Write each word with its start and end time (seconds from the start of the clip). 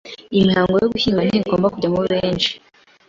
Imihango 0.37 0.75
yo 0.77 0.87
gushyingura 0.93 1.27
ntigomba 1.29 1.71
kujyamo 1.73 2.01
benshi 2.11 2.51